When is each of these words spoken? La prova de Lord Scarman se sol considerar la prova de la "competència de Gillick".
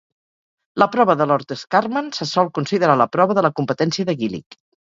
La 0.83 0.87
prova 0.95 1.15
de 1.19 1.27
Lord 1.31 1.53
Scarman 1.65 2.09
se 2.21 2.29
sol 2.31 2.51
considerar 2.57 2.99
la 3.05 3.09
prova 3.19 3.39
de 3.41 3.47
la 3.51 3.55
"competència 3.61 4.11
de 4.13 4.21
Gillick". 4.25 4.63